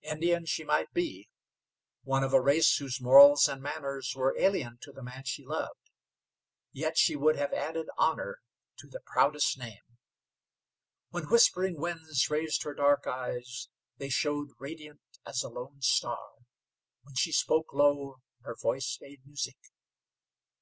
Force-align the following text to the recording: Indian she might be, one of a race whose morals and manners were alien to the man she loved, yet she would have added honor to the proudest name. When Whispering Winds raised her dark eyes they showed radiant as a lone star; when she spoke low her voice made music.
Indian 0.00 0.46
she 0.46 0.64
might 0.64 0.90
be, 0.94 1.28
one 2.04 2.24
of 2.24 2.32
a 2.32 2.40
race 2.40 2.74
whose 2.78 3.02
morals 3.02 3.46
and 3.48 3.60
manners 3.60 4.14
were 4.16 4.34
alien 4.38 4.78
to 4.80 4.92
the 4.92 5.02
man 5.02 5.24
she 5.24 5.44
loved, 5.44 5.90
yet 6.72 6.96
she 6.96 7.14
would 7.14 7.36
have 7.36 7.52
added 7.52 7.90
honor 7.98 8.40
to 8.78 8.86
the 8.88 9.02
proudest 9.04 9.58
name. 9.58 9.98
When 11.10 11.28
Whispering 11.28 11.78
Winds 11.78 12.30
raised 12.30 12.62
her 12.62 12.72
dark 12.72 13.06
eyes 13.06 13.68
they 13.98 14.08
showed 14.08 14.52
radiant 14.58 15.02
as 15.26 15.42
a 15.42 15.50
lone 15.50 15.82
star; 15.82 16.30
when 17.02 17.16
she 17.16 17.30
spoke 17.30 17.70
low 17.74 18.22
her 18.40 18.54
voice 18.56 18.96
made 19.02 19.26
music. 19.26 19.58